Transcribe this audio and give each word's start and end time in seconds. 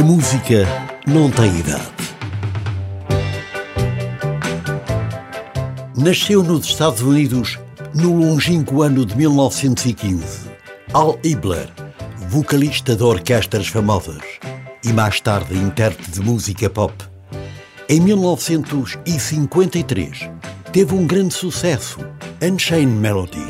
A 0.00 0.02
música 0.02 0.66
não 1.06 1.30
tem 1.30 1.54
idade. 1.58 1.84
Nasceu 5.94 6.42
nos 6.42 6.64
Estados 6.64 7.02
Unidos 7.02 7.58
no 7.94 8.16
longínquo 8.16 8.82
ano 8.82 9.04
de 9.04 9.14
1915. 9.14 10.48
Al 10.94 11.18
Ibler, 11.22 11.68
vocalista 12.30 12.96
de 12.96 13.02
orquestras 13.02 13.68
famosas 13.68 14.22
e 14.82 14.90
mais 14.90 15.20
tarde 15.20 15.54
intérprete 15.54 16.12
de 16.12 16.22
música 16.22 16.70
pop. 16.70 16.94
Em 17.86 18.00
1953, 18.00 20.30
teve 20.72 20.94
um 20.94 21.06
grande 21.06 21.34
sucesso, 21.34 21.98
Unchained 22.40 22.96
Melody. 22.96 23.44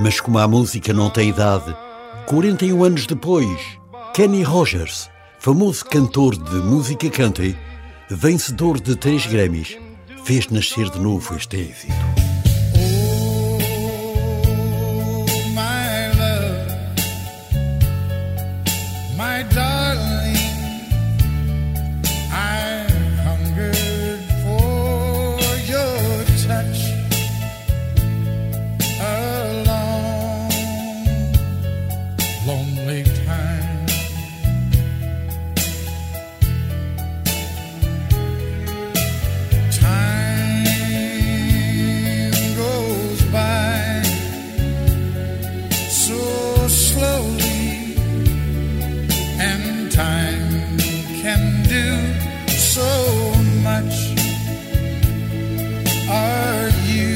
Mas 0.00 0.20
como 0.20 0.38
a 0.38 0.46
música 0.46 0.92
não 0.92 1.10
tem 1.10 1.30
idade, 1.30 1.76
41 2.26 2.84
anos 2.84 3.06
depois, 3.06 3.60
Kenny 4.14 4.42
Rogers, 4.42 5.10
famoso 5.38 5.84
cantor 5.84 6.36
de 6.36 6.56
música 6.56 7.10
country, 7.10 7.58
vencedor 8.08 8.80
de 8.80 8.94
três 8.94 9.26
Grammys, 9.26 9.76
fez 10.24 10.48
nascer 10.48 10.88
de 10.90 11.00
novo 11.00 11.34
este 11.34 11.56
êxito. 11.56 11.94
my 19.18 19.42
darling, 19.42 19.67
lonely 32.48 33.04
time. 33.26 33.86
Time 39.70 40.64
goes 42.56 43.20
by 43.30 44.02
so 45.90 46.22
slowly 46.68 47.94
and 49.48 49.92
time 49.92 50.78
can 51.22 51.42
do 51.74 51.86
so 52.48 52.90
much. 53.68 53.94
Are 56.08 56.70
you 56.88 57.12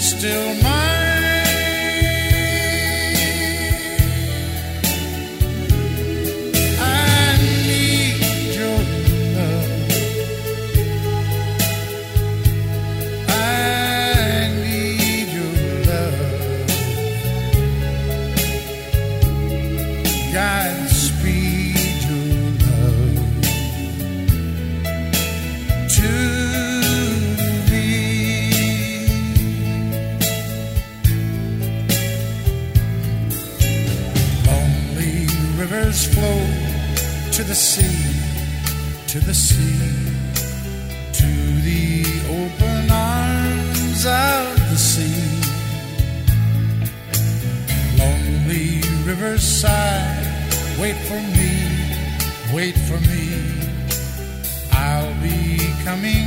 still 0.00 0.69
rivers 35.90 36.14
flow 36.14 36.40
to 37.32 37.42
the 37.42 37.54
sea, 37.54 38.14
to 39.08 39.18
the 39.20 39.34
sea, 39.34 39.78
to 41.12 41.30
the 41.68 42.04
open 42.28 42.90
arms 42.90 44.06
of 44.06 44.70
the 44.70 44.76
sea 44.76 45.40
lonely 47.98 48.80
riverside. 49.04 50.26
Wait 50.78 50.96
for 51.08 51.20
me, 51.36 51.52
wait 52.54 52.76
for 52.88 53.00
me. 53.10 53.24
I'll 54.72 55.14
be 55.20 55.58
coming 55.84 56.19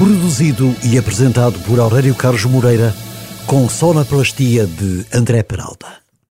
Produzido 0.00 0.74
e 0.82 0.96
apresentado 0.96 1.58
por 1.58 1.78
Aurélio 1.78 2.14
Carlos 2.14 2.46
Moreira, 2.46 2.94
com 3.46 3.68
sonoplastia 3.68 4.66
de 4.66 5.04
André 5.12 5.42
Peralta. 5.42 5.99